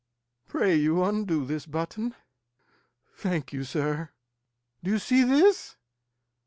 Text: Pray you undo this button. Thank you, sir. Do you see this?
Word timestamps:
Pray 0.47 0.73
you 0.77 1.03
undo 1.03 1.45
this 1.45 1.67
button. 1.67 2.15
Thank 3.15 3.53
you, 3.53 3.63
sir. 3.63 4.09
Do 4.83 4.89
you 4.89 4.97
see 4.97 5.21
this? 5.21 5.77